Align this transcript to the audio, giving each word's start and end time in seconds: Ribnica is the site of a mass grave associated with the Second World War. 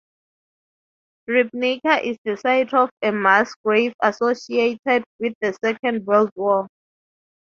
Ribnica 1.29 2.03
is 2.03 2.17
the 2.25 2.35
site 2.35 2.73
of 2.73 2.89
a 3.03 3.11
mass 3.11 3.53
grave 3.63 3.93
associated 4.01 5.03
with 5.19 5.35
the 5.41 5.55
Second 5.63 6.07
World 6.07 6.31
War. 6.35 6.65